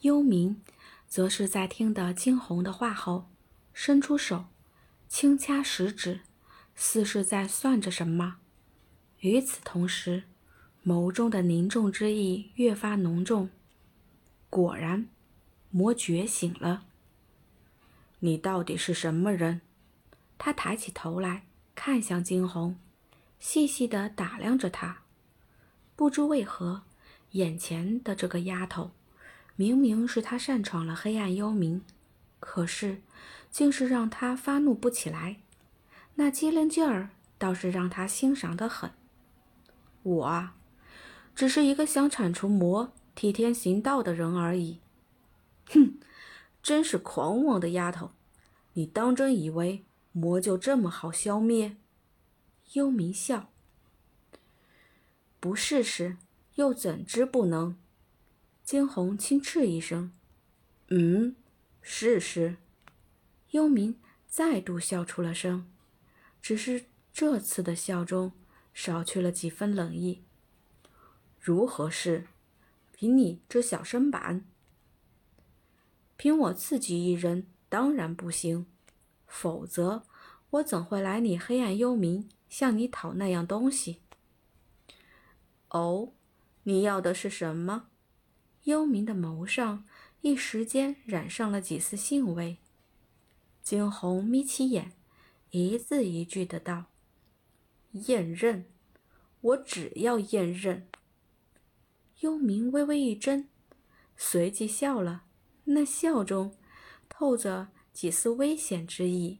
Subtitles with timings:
[0.00, 0.56] 幽冥
[1.08, 3.28] 则是在听得惊鸿的话后，
[3.72, 4.46] 伸出手，
[5.08, 6.20] 轻掐食指，
[6.74, 8.36] 似是在算着什么。
[9.20, 10.24] 与此同时，
[10.84, 13.50] 眸中的凝重之意越发浓重。
[14.50, 15.08] 果然，
[15.70, 16.84] 魔觉醒了。
[18.20, 19.62] 你到底是什么人？
[20.38, 22.78] 他抬起头来看向惊鸿，
[23.40, 25.02] 细细地打量着他。
[25.96, 26.82] 不知为何，
[27.32, 28.90] 眼前的这个丫头，
[29.56, 31.80] 明明是他擅闯了黑暗幽冥，
[32.38, 33.02] 可是
[33.50, 35.38] 竟是让他发怒不起来。
[36.16, 38.90] 那机灵劲儿倒是让他欣赏的很。
[40.02, 40.54] 我啊，
[41.34, 44.80] 只是一个想铲除魔、替天行道的人而已。
[45.70, 45.98] 哼，
[46.62, 48.12] 真是狂妄的丫头！
[48.74, 51.76] 你当真以为魔就这么好消灭？
[52.74, 53.48] 幽冥笑。
[55.40, 56.18] 不试试，
[56.56, 57.76] 又怎知不能？
[58.66, 60.12] 惊鸿轻斥一声
[60.90, 61.36] ：“嗯，
[61.80, 62.56] 试试。”
[63.52, 63.94] 幽冥
[64.26, 65.70] 再度笑出了声，
[66.42, 68.32] 只是这次的笑中。
[68.74, 70.22] 少去了几分冷意。
[71.40, 72.26] 如何是？
[72.92, 74.44] 凭你这小身板，
[76.18, 78.66] 凭我自己一人当然不行。
[79.26, 80.02] 否则，
[80.50, 84.00] 我怎会来你黑暗幽冥向你讨那样东西？
[85.70, 86.12] 哦，
[86.64, 87.88] 你要的是什么？
[88.66, 89.84] 幽冥的眸上
[90.22, 92.58] 一时间染上了几丝兴味。
[93.62, 94.92] 惊鸿眯起眼，
[95.50, 96.86] 一字一句的道。
[97.92, 98.66] 验刃，
[99.40, 100.88] 我只要验刃。
[102.20, 103.46] 幽冥微微一怔，
[104.16, 105.22] 随即笑了，
[105.66, 106.56] 那笑中
[107.08, 109.38] 透着几丝危险之意。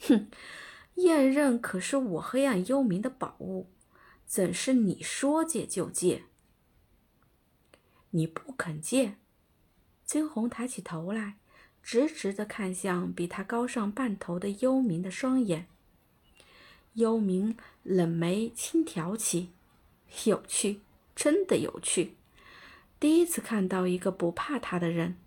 [0.00, 0.30] 哼，
[0.94, 3.68] 验刃可是我黑暗幽冥的宝物，
[4.24, 6.24] 怎是你说借就借？
[8.16, 9.16] 你不肯借？
[10.06, 11.36] 惊鸿抬起头来，
[11.82, 15.66] 直直的看向比他高上半头的幽冥的双眼。
[16.94, 19.50] 幽冥冷眉轻挑起，
[20.24, 20.80] 有趣，
[21.14, 22.14] 真的有趣。
[22.98, 25.18] 第一次看到一个不怕他的人，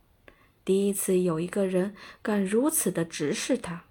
[0.66, 3.84] 第一次有一个人敢如此的直视他，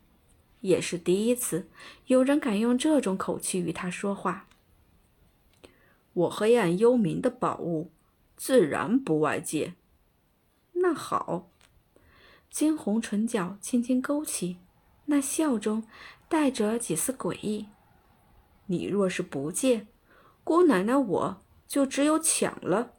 [0.63, 1.69] 也是第一次
[2.07, 4.49] 有人敢用这种口气与他说话。
[6.15, 7.93] 我黑暗幽冥的宝物，
[8.39, 9.75] 自然不外借。
[10.73, 11.51] 那好，
[12.49, 14.57] 惊鸿唇角轻轻勾起，
[15.05, 15.85] 那笑中。
[16.31, 17.69] 带着几丝诡异。
[18.67, 19.87] 你若是不借，
[20.45, 22.93] 姑奶奶我就只有抢了。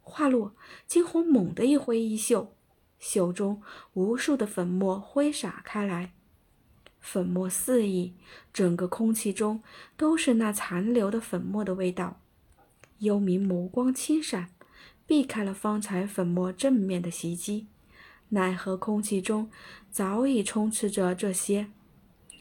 [0.00, 0.54] 话落，
[0.86, 2.54] 惊鸿猛地一挥衣袖，
[3.00, 3.60] 袖中
[3.94, 6.14] 无数的粉末挥洒开来，
[7.00, 8.14] 粉末四溢，
[8.52, 9.60] 整个空气中
[9.96, 12.20] 都是那残留的粉末的味道。
[13.00, 14.53] 幽冥眸光轻闪，
[15.06, 17.66] 避开了方才粉末正面的袭击，
[18.30, 19.50] 奈何空气中
[19.90, 21.68] 早已充斥着这些。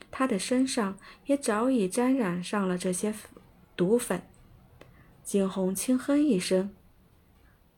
[0.09, 3.13] 他的身上也早已沾染上了这些
[3.75, 4.21] 毒粉。
[5.23, 6.73] 惊鸿轻哼一声：“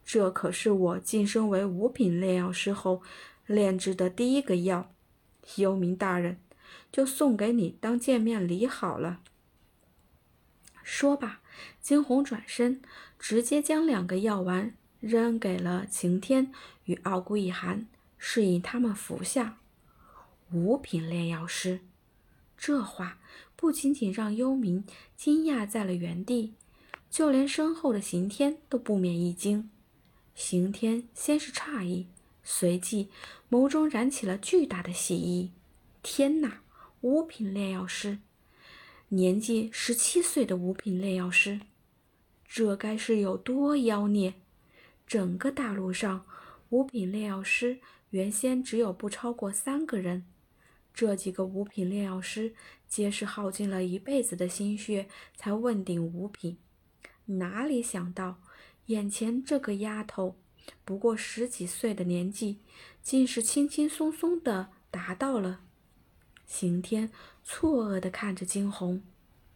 [0.03, 3.01] 这可是我晋升为五品炼药师后
[3.45, 4.91] 炼制的第一个药，
[5.55, 6.39] 幽冥大人，
[6.91, 9.21] 就送给你当见面礼好了。”
[10.83, 11.39] 说罢，
[11.79, 12.81] 惊鸿转身，
[13.19, 16.51] 直接将两个药丸扔给了晴天
[16.85, 17.87] 与傲孤一寒，
[18.17, 19.57] 示意他们服下。
[20.51, 21.79] 五品炼药师。
[22.57, 23.19] 这话
[23.55, 24.83] 不仅仅让幽冥
[25.15, 26.53] 惊讶在了原地，
[27.09, 29.69] 就连身后的刑天都不免一惊。
[30.33, 32.07] 刑天先是诧异，
[32.43, 33.09] 随即
[33.49, 35.51] 眸中燃起了巨大的喜意。
[36.01, 36.61] 天哪！
[37.01, 38.17] 五品炼药师，
[39.09, 41.59] 年纪十七岁的五品炼药师，
[42.47, 44.35] 这该是有多妖孽？
[45.05, 46.25] 整个大陆上，
[46.69, 47.79] 五品炼药师
[48.09, 50.25] 原先只有不超过三个人。
[50.93, 52.55] 这几个五品炼药师，
[52.87, 56.57] 皆是耗尽了一辈子的心血才问鼎五品，
[57.25, 58.39] 哪里想到
[58.85, 60.37] 眼前这个丫头，
[60.85, 62.59] 不过十几岁的年纪，
[63.01, 65.59] 竟是轻轻松松的达到了。
[66.45, 67.11] 刑天
[67.43, 69.03] 错愕地看着惊鸿，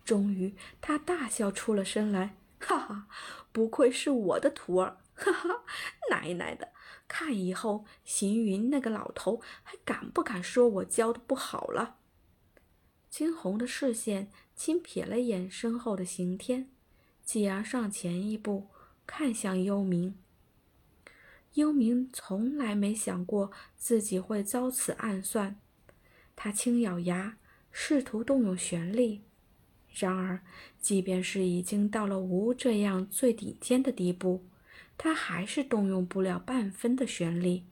[0.04, 2.36] 终于他大笑出了声来，
[2.70, 3.08] 哈哈，
[3.52, 5.64] 不愧是我的徒儿，哈哈，
[6.12, 6.72] 奶奶的！
[7.08, 11.96] 看以后行云那个老头还敢不敢说我教的不好了？
[13.10, 16.70] 惊鸿的视线轻瞥了眼身后的刑天，
[17.24, 18.68] 继而上前一步
[19.08, 20.14] 看向幽冥。
[21.56, 25.60] 幽冥从来没想过自己会遭此暗算，
[26.36, 27.40] 他轻咬牙，
[27.72, 29.24] 试图动用玄力。
[29.94, 30.42] 然而，
[30.80, 34.46] 即便是已经到了无这样最顶尖的地步。
[34.98, 37.64] 他还是动用不了半分的玄力，